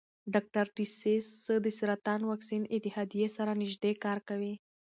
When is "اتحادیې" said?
2.75-3.27